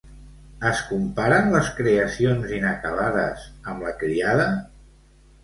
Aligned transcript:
Es 0.69 0.79
comparen 0.93 1.53
les 1.55 1.69
creacions 1.81 2.55
inacabades 2.61 3.45
amb 3.75 3.87
la 3.89 3.95
criada? 4.01 4.51